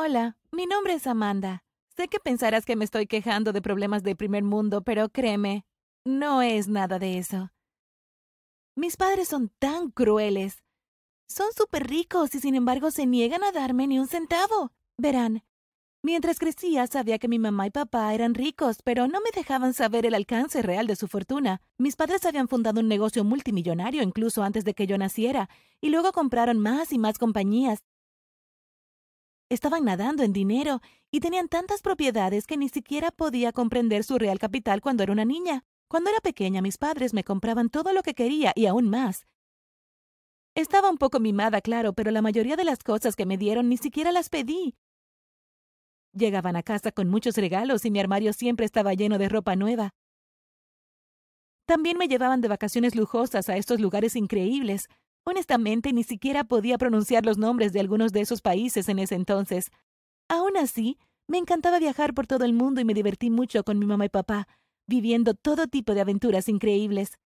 Hola, 0.00 0.36
mi 0.52 0.66
nombre 0.66 0.94
es 0.94 1.08
Amanda. 1.08 1.64
Sé 1.96 2.06
que 2.06 2.20
pensarás 2.20 2.64
que 2.64 2.76
me 2.76 2.84
estoy 2.84 3.08
quejando 3.08 3.52
de 3.52 3.60
problemas 3.60 4.04
de 4.04 4.14
primer 4.14 4.44
mundo, 4.44 4.82
pero 4.82 5.08
créeme, 5.08 5.66
no 6.04 6.40
es 6.40 6.68
nada 6.68 7.00
de 7.00 7.18
eso. 7.18 7.50
Mis 8.76 8.96
padres 8.96 9.26
son 9.26 9.50
tan 9.58 9.90
crueles. 9.90 10.62
Son 11.26 11.48
súper 11.52 11.88
ricos 11.88 12.32
y 12.36 12.38
sin 12.38 12.54
embargo 12.54 12.92
se 12.92 13.06
niegan 13.06 13.42
a 13.42 13.50
darme 13.50 13.88
ni 13.88 13.98
un 13.98 14.06
centavo. 14.06 14.70
Verán, 14.96 15.42
mientras 16.00 16.38
crecía 16.38 16.86
sabía 16.86 17.18
que 17.18 17.26
mi 17.26 17.40
mamá 17.40 17.66
y 17.66 17.70
papá 17.70 18.14
eran 18.14 18.34
ricos, 18.34 18.78
pero 18.84 19.08
no 19.08 19.18
me 19.20 19.32
dejaban 19.34 19.74
saber 19.74 20.06
el 20.06 20.14
alcance 20.14 20.62
real 20.62 20.86
de 20.86 20.94
su 20.94 21.08
fortuna. 21.08 21.60
Mis 21.76 21.96
padres 21.96 22.24
habían 22.24 22.46
fundado 22.46 22.78
un 22.78 22.86
negocio 22.86 23.24
multimillonario 23.24 24.04
incluso 24.04 24.44
antes 24.44 24.64
de 24.64 24.74
que 24.74 24.86
yo 24.86 24.96
naciera, 24.96 25.50
y 25.80 25.88
luego 25.90 26.12
compraron 26.12 26.60
más 26.60 26.92
y 26.92 26.98
más 26.98 27.18
compañías. 27.18 27.82
Estaban 29.50 29.84
nadando 29.84 30.22
en 30.22 30.34
dinero 30.34 30.82
y 31.10 31.20
tenían 31.20 31.48
tantas 31.48 31.80
propiedades 31.80 32.46
que 32.46 32.58
ni 32.58 32.68
siquiera 32.68 33.10
podía 33.10 33.52
comprender 33.52 34.04
su 34.04 34.18
real 34.18 34.38
capital 34.38 34.82
cuando 34.82 35.02
era 35.02 35.12
una 35.12 35.24
niña. 35.24 35.64
Cuando 35.88 36.10
era 36.10 36.20
pequeña 36.20 36.60
mis 36.60 36.76
padres 36.76 37.14
me 37.14 37.24
compraban 37.24 37.70
todo 37.70 37.94
lo 37.94 38.02
que 38.02 38.14
quería 38.14 38.52
y 38.54 38.66
aún 38.66 38.90
más. 38.90 39.26
Estaba 40.54 40.90
un 40.90 40.98
poco 40.98 41.18
mimada, 41.18 41.62
claro, 41.62 41.94
pero 41.94 42.10
la 42.10 42.20
mayoría 42.20 42.56
de 42.56 42.64
las 42.64 42.82
cosas 42.82 43.16
que 43.16 43.24
me 43.24 43.38
dieron 43.38 43.68
ni 43.68 43.78
siquiera 43.78 44.12
las 44.12 44.28
pedí. 44.28 44.76
Llegaban 46.12 46.56
a 46.56 46.62
casa 46.62 46.92
con 46.92 47.08
muchos 47.08 47.36
regalos 47.36 47.84
y 47.84 47.90
mi 47.90 48.00
armario 48.00 48.32
siempre 48.34 48.66
estaba 48.66 48.92
lleno 48.92 49.18
de 49.18 49.28
ropa 49.28 49.56
nueva. 49.56 49.94
También 51.64 51.96
me 51.96 52.08
llevaban 52.08 52.40
de 52.40 52.48
vacaciones 52.48 52.94
lujosas 52.94 53.48
a 53.48 53.56
estos 53.56 53.80
lugares 53.80 54.16
increíbles. 54.16 54.88
Honestamente, 55.30 55.92
ni 55.92 56.04
siquiera 56.04 56.44
podía 56.44 56.78
pronunciar 56.78 57.26
los 57.26 57.36
nombres 57.36 57.74
de 57.74 57.80
algunos 57.80 58.12
de 58.12 58.22
esos 58.22 58.40
países 58.40 58.88
en 58.88 58.98
ese 58.98 59.14
entonces. 59.14 59.70
Aún 60.26 60.56
así, 60.56 60.96
me 61.26 61.36
encantaba 61.36 61.78
viajar 61.78 62.14
por 62.14 62.26
todo 62.26 62.46
el 62.46 62.54
mundo 62.54 62.80
y 62.80 62.86
me 62.86 62.94
divertí 62.94 63.28
mucho 63.28 63.62
con 63.62 63.78
mi 63.78 63.84
mamá 63.84 64.06
y 64.06 64.08
papá, 64.08 64.48
viviendo 64.86 65.34
todo 65.34 65.66
tipo 65.66 65.92
de 65.92 66.00
aventuras 66.00 66.48
increíbles. 66.48 67.18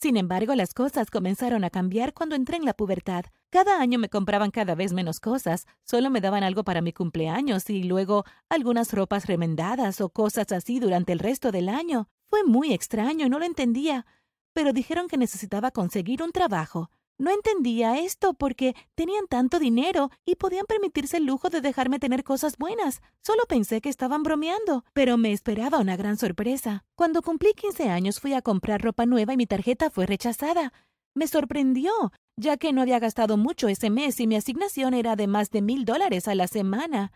Sin 0.00 0.16
embargo, 0.16 0.56
las 0.56 0.74
cosas 0.74 1.08
comenzaron 1.08 1.62
a 1.62 1.70
cambiar 1.70 2.14
cuando 2.14 2.34
entré 2.34 2.56
en 2.56 2.64
la 2.64 2.74
pubertad. 2.74 3.26
Cada 3.50 3.80
año 3.80 4.00
me 4.00 4.08
compraban 4.08 4.50
cada 4.50 4.74
vez 4.74 4.92
menos 4.92 5.20
cosas, 5.20 5.66
solo 5.84 6.10
me 6.10 6.20
daban 6.20 6.42
algo 6.42 6.64
para 6.64 6.82
mi 6.82 6.92
cumpleaños 6.92 7.70
y 7.70 7.84
luego 7.84 8.24
algunas 8.48 8.92
ropas 8.92 9.26
remendadas 9.26 10.00
o 10.00 10.08
cosas 10.08 10.50
así 10.50 10.80
durante 10.80 11.12
el 11.12 11.20
resto 11.20 11.52
del 11.52 11.68
año. 11.68 12.08
Fue 12.28 12.42
muy 12.42 12.72
extraño, 12.72 13.28
no 13.28 13.38
lo 13.38 13.44
entendía, 13.44 14.04
pero 14.52 14.72
dijeron 14.72 15.08
que 15.08 15.16
necesitaba 15.16 15.70
conseguir 15.70 16.22
un 16.22 16.32
trabajo. 16.32 16.90
No 17.18 17.32
entendía 17.32 17.98
esto 17.98 18.34
porque 18.34 18.76
tenían 18.94 19.26
tanto 19.26 19.58
dinero 19.58 20.10
y 20.24 20.36
podían 20.36 20.66
permitirse 20.66 21.16
el 21.16 21.26
lujo 21.26 21.50
de 21.50 21.60
dejarme 21.60 21.98
tener 21.98 22.22
cosas 22.22 22.56
buenas. 22.56 23.02
Solo 23.24 23.42
pensé 23.48 23.80
que 23.80 23.88
estaban 23.88 24.22
bromeando, 24.22 24.84
pero 24.92 25.18
me 25.18 25.32
esperaba 25.32 25.78
una 25.78 25.96
gran 25.96 26.16
sorpresa. 26.16 26.84
Cuando 26.94 27.20
cumplí 27.22 27.54
15 27.54 27.88
años 27.88 28.20
fui 28.20 28.34
a 28.34 28.42
comprar 28.42 28.82
ropa 28.82 29.04
nueva 29.04 29.32
y 29.32 29.36
mi 29.36 29.46
tarjeta 29.46 29.90
fue 29.90 30.06
rechazada. 30.06 30.72
Me 31.12 31.26
sorprendió, 31.26 31.90
ya 32.36 32.56
que 32.56 32.72
no 32.72 32.82
había 32.82 33.00
gastado 33.00 33.36
mucho 33.36 33.66
ese 33.66 33.90
mes 33.90 34.20
y 34.20 34.28
mi 34.28 34.36
asignación 34.36 34.94
era 34.94 35.16
de 35.16 35.26
más 35.26 35.50
de 35.50 35.60
mil 35.60 35.84
dólares 35.84 36.28
a 36.28 36.36
la 36.36 36.46
semana. 36.46 37.10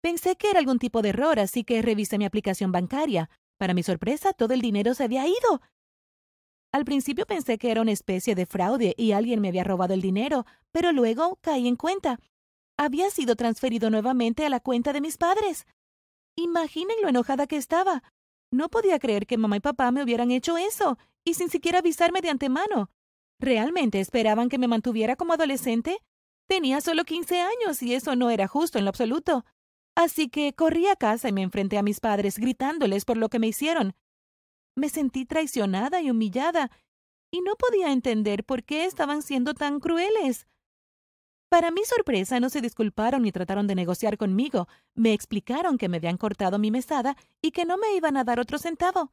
Pensé 0.00 0.36
que 0.36 0.48
era 0.48 0.60
algún 0.60 0.78
tipo 0.78 1.02
de 1.02 1.10
error, 1.10 1.38
así 1.38 1.64
que 1.64 1.82
revisé 1.82 2.16
mi 2.16 2.24
aplicación 2.24 2.72
bancaria. 2.72 3.28
Para 3.58 3.74
mi 3.74 3.82
sorpresa, 3.82 4.32
todo 4.32 4.54
el 4.54 4.62
dinero 4.62 4.94
se 4.94 5.04
había 5.04 5.26
ido. 5.26 5.60
Al 6.72 6.84
principio 6.84 7.26
pensé 7.26 7.58
que 7.58 7.70
era 7.70 7.80
una 7.80 7.92
especie 7.92 8.34
de 8.34 8.46
fraude 8.46 8.94
y 8.96 9.12
alguien 9.12 9.40
me 9.40 9.48
había 9.48 9.64
robado 9.64 9.94
el 9.94 10.02
dinero, 10.02 10.44
pero 10.70 10.92
luego 10.92 11.38
caí 11.40 11.66
en 11.66 11.76
cuenta. 11.76 12.20
Había 12.76 13.10
sido 13.10 13.36
transferido 13.36 13.90
nuevamente 13.90 14.44
a 14.44 14.50
la 14.50 14.60
cuenta 14.60 14.92
de 14.92 15.00
mis 15.00 15.16
padres. 15.16 15.66
Imaginen 16.36 16.96
lo 17.02 17.08
enojada 17.08 17.46
que 17.46 17.56
estaba. 17.56 18.02
No 18.52 18.68
podía 18.68 18.98
creer 18.98 19.26
que 19.26 19.38
mamá 19.38 19.56
y 19.56 19.60
papá 19.60 19.90
me 19.90 20.02
hubieran 20.02 20.30
hecho 20.30 20.56
eso, 20.56 20.98
y 21.24 21.34
sin 21.34 21.50
siquiera 21.50 21.78
avisarme 21.78 22.20
de 22.20 22.30
antemano. 22.30 22.90
¿Realmente 23.40 24.00
esperaban 24.00 24.48
que 24.48 24.58
me 24.58 24.68
mantuviera 24.68 25.16
como 25.16 25.32
adolescente? 25.32 25.98
Tenía 26.48 26.80
solo 26.80 27.04
quince 27.04 27.40
años 27.40 27.82
y 27.82 27.94
eso 27.94 28.16
no 28.16 28.30
era 28.30 28.46
justo 28.46 28.78
en 28.78 28.84
lo 28.84 28.90
absoluto. 28.90 29.44
Así 29.94 30.28
que 30.28 30.54
corrí 30.54 30.86
a 30.86 30.96
casa 30.96 31.28
y 31.28 31.32
me 31.32 31.42
enfrenté 31.42 31.76
a 31.78 31.82
mis 31.82 32.00
padres 32.00 32.38
gritándoles 32.38 33.04
por 33.04 33.16
lo 33.16 33.28
que 33.28 33.38
me 33.38 33.48
hicieron. 33.48 33.94
Me 34.78 34.88
sentí 34.88 35.24
traicionada 35.24 36.00
y 36.00 36.08
humillada, 36.08 36.70
y 37.32 37.40
no 37.40 37.56
podía 37.56 37.90
entender 37.90 38.44
por 38.44 38.62
qué 38.62 38.84
estaban 38.84 39.22
siendo 39.22 39.52
tan 39.52 39.80
crueles. 39.80 40.46
Para 41.48 41.72
mi 41.72 41.84
sorpresa, 41.84 42.38
no 42.38 42.48
se 42.48 42.60
disculparon 42.60 43.22
ni 43.22 43.32
trataron 43.32 43.66
de 43.66 43.74
negociar 43.74 44.16
conmigo. 44.16 44.68
Me 44.94 45.12
explicaron 45.14 45.78
que 45.78 45.88
me 45.88 45.96
habían 45.96 46.16
cortado 46.16 46.60
mi 46.60 46.70
mesada 46.70 47.16
y 47.42 47.50
que 47.50 47.64
no 47.64 47.76
me 47.76 47.96
iban 47.96 48.16
a 48.16 48.22
dar 48.22 48.38
otro 48.38 48.56
centavo. 48.56 49.12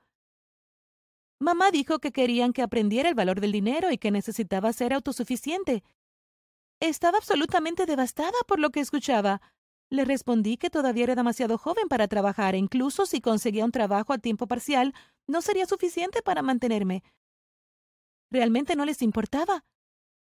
Mamá 1.39 1.71
dijo 1.71 1.97
que 1.97 2.11
querían 2.11 2.53
que 2.53 2.61
aprendiera 2.61 3.09
el 3.09 3.15
valor 3.15 3.41
del 3.41 3.51
dinero 3.51 3.91
y 3.91 3.97
que 3.97 4.11
necesitaba 4.11 4.71
ser 4.71 4.93
autosuficiente. 4.93 5.83
Estaba 6.79 7.17
absolutamente 7.17 7.87
devastada 7.87 8.37
por 8.47 8.59
lo 8.59 8.69
que 8.69 8.81
escuchaba. 8.81 9.41
Le 9.89 10.03
respondí 10.03 10.57
que 10.57 10.69
todavía 10.69 11.03
era 11.03 11.15
demasiado 11.15 11.57
joven 11.57 11.87
para 11.87 12.07
trabajar 12.07 12.55
e 12.55 12.57
incluso 12.57 13.05
si 13.05 13.21
conseguía 13.21 13.65
un 13.65 13.71
trabajo 13.71 14.13
a 14.13 14.17
tiempo 14.17 14.47
parcial, 14.47 14.93
no 15.27 15.41
sería 15.41 15.65
suficiente 15.65 16.21
para 16.21 16.41
mantenerme. 16.41 17.03
Realmente 18.31 18.75
no 18.75 18.85
les 18.85 19.01
importaba. 19.01 19.63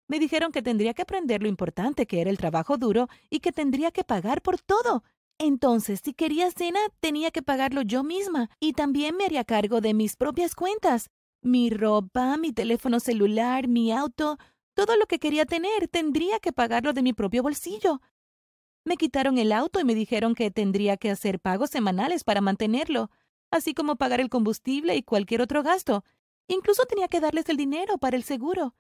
Me 0.08 0.18
dijeron 0.18 0.52
que 0.52 0.62
tendría 0.62 0.94
que 0.94 1.02
aprender 1.02 1.42
lo 1.42 1.48
importante 1.48 2.06
que 2.06 2.20
era 2.20 2.30
el 2.30 2.38
trabajo 2.38 2.76
duro 2.76 3.08
y 3.30 3.40
que 3.40 3.52
tendría 3.52 3.92
que 3.92 4.04
pagar 4.04 4.42
por 4.42 4.60
todo. 4.60 5.04
Entonces, 5.38 6.00
si 6.04 6.12
quería 6.12 6.50
cena, 6.50 6.80
tenía 7.00 7.30
que 7.30 7.42
pagarlo 7.42 7.82
yo 7.82 8.02
misma 8.02 8.50
y 8.60 8.74
también 8.74 9.16
me 9.16 9.24
haría 9.24 9.44
cargo 9.44 9.80
de 9.80 9.94
mis 9.94 10.16
propias 10.16 10.54
cuentas. 10.54 11.08
Mi 11.40 11.70
ropa, 11.70 12.36
mi 12.36 12.52
teléfono 12.52 13.00
celular, 13.00 13.68
mi 13.68 13.92
auto, 13.92 14.38
todo 14.74 14.96
lo 14.96 15.06
que 15.06 15.18
quería 15.18 15.46
tener, 15.46 15.88
tendría 15.88 16.38
que 16.40 16.52
pagarlo 16.52 16.92
de 16.92 17.02
mi 17.02 17.12
propio 17.12 17.42
bolsillo. 17.42 18.00
Me 18.84 18.97
quitaron 18.97 19.38
el 19.38 19.53
auto 19.53 19.78
y 19.81 19.84
me 19.84 19.94
dijeron 19.94 20.34
que 20.34 20.50
tendría 20.50 20.97
que 20.97 21.10
hacer 21.10 21.38
pagos 21.38 21.70
semanales 21.70 22.25
para 22.25 22.41
mantenerlo, 22.41 23.10
así 23.50 23.75
como 23.75 23.97
pagar 23.97 24.20
el 24.20 24.28
combustible 24.28 24.97
y 24.97 25.03
cualquier 25.03 25.41
otro 25.41 25.62
gasto. 25.62 26.04
Incluso 26.48 26.84
tenía 26.87 27.09
que 27.09 27.20
darles 27.20 27.48
el 27.48 27.56
dinero 27.56 27.98
para 27.98 28.16
el 28.16 28.25
seguro. 28.25 28.75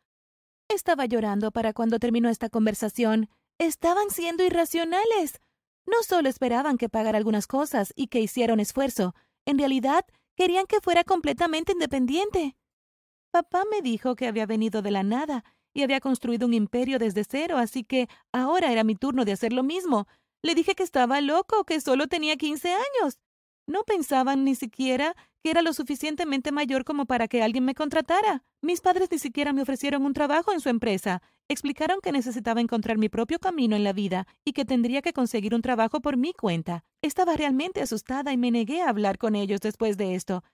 Estaba 0.68 1.06
llorando 1.06 1.52
para 1.52 1.72
cuando 1.72 1.98
terminó 1.98 2.28
esta 2.28 2.48
conversación. 2.48 3.28
Estaban 3.58 4.10
siendo 4.10 4.42
irracionales. 4.42 5.40
No 5.86 6.02
solo 6.02 6.28
esperaban 6.28 6.78
que 6.78 6.88
pagara 6.88 7.18
algunas 7.18 7.46
cosas 7.46 7.92
y 7.94 8.08
que 8.08 8.20
hiciera 8.20 8.54
un 8.54 8.60
esfuerzo, 8.60 9.14
en 9.44 9.58
realidad 9.58 10.04
querían 10.36 10.66
que 10.66 10.80
fuera 10.80 11.04
completamente 11.04 11.72
independiente. 11.72 12.56
Papá 13.30 13.64
me 13.70 13.82
dijo 13.82 14.16
que 14.16 14.26
había 14.26 14.46
venido 14.46 14.82
de 14.82 14.90
la 14.90 15.02
nada 15.02 15.44
y 15.74 15.82
había 15.82 16.00
construido 16.00 16.46
un 16.46 16.54
imperio 16.54 16.98
desde 16.98 17.24
cero, 17.24 17.56
así 17.58 17.84
que 17.84 18.08
ahora 18.32 18.72
era 18.72 18.84
mi 18.84 18.94
turno 18.94 19.24
de 19.24 19.32
hacer 19.32 19.52
lo 19.52 19.62
mismo. 19.62 20.06
Le 20.42 20.54
dije 20.54 20.74
que 20.74 20.82
estaba 20.82 21.20
loco, 21.20 21.64
que 21.64 21.80
solo 21.80 22.08
tenía 22.08 22.36
quince 22.36 22.72
años. 22.72 23.18
No 23.66 23.84
pensaban 23.84 24.44
ni 24.44 24.54
siquiera 24.54 25.14
que 25.42 25.50
era 25.50 25.62
lo 25.62 25.72
suficientemente 25.72 26.52
mayor 26.52 26.84
como 26.84 27.06
para 27.06 27.28
que 27.28 27.42
alguien 27.42 27.64
me 27.64 27.74
contratara. 27.74 28.44
Mis 28.60 28.80
padres 28.80 29.08
ni 29.10 29.18
siquiera 29.18 29.52
me 29.52 29.62
ofrecieron 29.62 30.04
un 30.04 30.12
trabajo 30.12 30.52
en 30.52 30.60
su 30.60 30.68
empresa. 30.68 31.20
Explicaron 31.48 32.00
que 32.00 32.12
necesitaba 32.12 32.60
encontrar 32.60 32.96
mi 32.96 33.08
propio 33.08 33.38
camino 33.38 33.74
en 33.74 33.82
la 33.82 33.92
vida 33.92 34.26
y 34.44 34.52
que 34.52 34.64
tendría 34.64 35.02
que 35.02 35.12
conseguir 35.12 35.54
un 35.54 35.62
trabajo 35.62 36.00
por 36.00 36.16
mi 36.16 36.32
cuenta. 36.32 36.84
Estaba 37.02 37.36
realmente 37.36 37.80
asustada 37.80 38.32
y 38.32 38.36
me 38.36 38.50
negué 38.50 38.82
a 38.82 38.88
hablar 38.88 39.18
con 39.18 39.34
ellos 39.34 39.60
después 39.60 39.96
de 39.96 40.14
esto. 40.14 40.44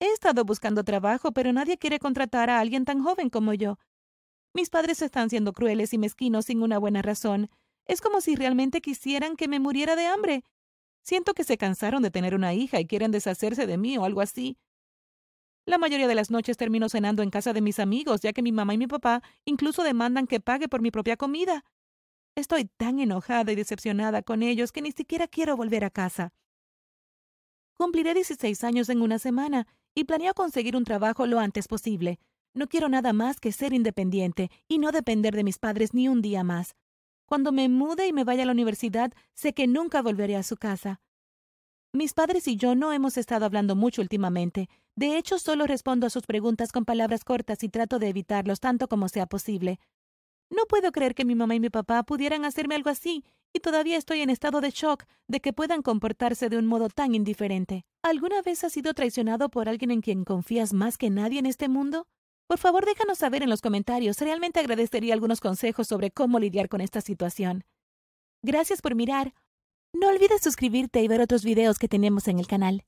He 0.00 0.12
estado 0.12 0.44
buscando 0.44 0.84
trabajo, 0.84 1.32
pero 1.32 1.52
nadie 1.52 1.78
quiere 1.78 1.98
contratar 1.98 2.50
a 2.50 2.60
alguien 2.60 2.84
tan 2.84 3.02
joven 3.02 3.30
como 3.30 3.54
yo. 3.54 3.78
Mis 4.52 4.68
padres 4.68 5.00
están 5.02 5.30
siendo 5.30 5.52
crueles 5.52 5.92
y 5.94 5.98
mezquinos 5.98 6.46
sin 6.46 6.62
una 6.62 6.78
buena 6.78 7.02
razón. 7.02 7.50
Es 7.86 8.00
como 8.00 8.20
si 8.20 8.34
realmente 8.34 8.80
quisieran 8.80 9.36
que 9.36 9.48
me 9.48 9.60
muriera 9.60 9.96
de 9.96 10.06
hambre. 10.06 10.44
Siento 11.02 11.34
que 11.34 11.44
se 11.44 11.56
cansaron 11.56 12.02
de 12.02 12.10
tener 12.10 12.34
una 12.34 12.52
hija 12.52 12.80
y 12.80 12.86
quieren 12.86 13.10
deshacerse 13.10 13.66
de 13.66 13.78
mí 13.78 13.96
o 13.96 14.04
algo 14.04 14.20
así. 14.20 14.58
La 15.66 15.78
mayoría 15.78 16.08
de 16.08 16.14
las 16.14 16.30
noches 16.30 16.56
termino 16.56 16.88
cenando 16.88 17.22
en 17.22 17.30
casa 17.30 17.52
de 17.52 17.60
mis 17.60 17.78
amigos, 17.78 18.22
ya 18.22 18.32
que 18.32 18.42
mi 18.42 18.50
mamá 18.50 18.74
y 18.74 18.78
mi 18.78 18.86
papá 18.86 19.22
incluso 19.44 19.82
demandan 19.84 20.26
que 20.26 20.40
pague 20.40 20.68
por 20.68 20.82
mi 20.82 20.90
propia 20.90 21.16
comida. 21.16 21.64
Estoy 22.34 22.64
tan 22.64 22.98
enojada 22.98 23.52
y 23.52 23.56
decepcionada 23.56 24.22
con 24.22 24.42
ellos 24.42 24.72
que 24.72 24.82
ni 24.82 24.92
siquiera 24.92 25.28
quiero 25.28 25.56
volver 25.56 25.84
a 25.84 25.90
casa. 25.90 26.32
Cumpliré 27.76 28.14
16 28.14 28.64
años 28.64 28.88
en 28.88 29.00
una 29.00 29.18
semana 29.18 29.66
y 29.94 30.04
planeo 30.04 30.34
conseguir 30.34 30.76
un 30.76 30.84
trabajo 30.84 31.26
lo 31.26 31.38
antes 31.38 31.68
posible. 31.68 32.18
No 32.52 32.66
quiero 32.68 32.88
nada 32.88 33.12
más 33.12 33.38
que 33.38 33.52
ser 33.52 33.72
independiente 33.72 34.50
y 34.66 34.78
no 34.78 34.90
depender 34.90 35.34
de 35.34 35.44
mis 35.44 35.58
padres 35.58 35.94
ni 35.94 36.08
un 36.08 36.20
día 36.20 36.42
más. 36.42 36.74
Cuando 37.26 37.52
me 37.52 37.68
mude 37.68 38.08
y 38.08 38.12
me 38.12 38.24
vaya 38.24 38.42
a 38.42 38.46
la 38.46 38.52
universidad, 38.52 39.12
sé 39.34 39.52
que 39.52 39.68
nunca 39.68 40.02
volveré 40.02 40.34
a 40.34 40.42
su 40.42 40.56
casa. 40.56 41.00
Mis 41.92 42.12
padres 42.12 42.48
y 42.48 42.56
yo 42.56 42.74
no 42.74 42.92
hemos 42.92 43.16
estado 43.16 43.46
hablando 43.46 43.76
mucho 43.76 44.02
últimamente. 44.02 44.68
De 44.96 45.16
hecho, 45.16 45.38
solo 45.38 45.66
respondo 45.66 46.06
a 46.06 46.10
sus 46.10 46.26
preguntas 46.26 46.72
con 46.72 46.84
palabras 46.84 47.24
cortas 47.24 47.62
y 47.62 47.68
trato 47.68 47.98
de 47.98 48.08
evitarlos 48.08 48.58
tanto 48.58 48.88
como 48.88 49.08
sea 49.08 49.26
posible. 49.26 49.78
No 50.50 50.66
puedo 50.68 50.90
creer 50.90 51.14
que 51.14 51.24
mi 51.24 51.36
mamá 51.36 51.54
y 51.54 51.60
mi 51.60 51.70
papá 51.70 52.02
pudieran 52.02 52.44
hacerme 52.44 52.74
algo 52.74 52.90
así, 52.90 53.24
y 53.52 53.60
todavía 53.60 53.96
estoy 53.96 54.20
en 54.20 54.30
estado 54.30 54.60
de 54.60 54.70
shock 54.70 55.04
de 55.28 55.40
que 55.40 55.52
puedan 55.52 55.82
comportarse 55.82 56.48
de 56.48 56.58
un 56.58 56.66
modo 56.66 56.88
tan 56.88 57.14
indiferente. 57.14 57.84
¿Alguna 58.02 58.42
vez 58.42 58.64
has 58.64 58.72
sido 58.72 58.94
traicionado 58.94 59.48
por 59.48 59.68
alguien 59.68 59.92
en 59.92 60.00
quien 60.00 60.24
confías 60.24 60.72
más 60.72 60.98
que 60.98 61.10
nadie 61.10 61.38
en 61.38 61.46
este 61.46 61.68
mundo? 61.68 62.08
Por 62.50 62.58
favor, 62.58 62.84
déjanos 62.84 63.18
saber 63.18 63.44
en 63.44 63.48
los 63.48 63.60
comentarios. 63.60 64.18
Realmente 64.18 64.58
agradecería 64.58 65.14
algunos 65.14 65.40
consejos 65.40 65.86
sobre 65.86 66.10
cómo 66.10 66.40
lidiar 66.40 66.68
con 66.68 66.80
esta 66.80 67.00
situación. 67.00 67.62
Gracias 68.42 68.82
por 68.82 68.96
mirar. 68.96 69.34
No 69.92 70.08
olvides 70.08 70.42
suscribirte 70.42 71.00
y 71.00 71.06
ver 71.06 71.20
otros 71.20 71.44
videos 71.44 71.78
que 71.78 71.86
tenemos 71.86 72.26
en 72.26 72.40
el 72.40 72.48
canal. 72.48 72.84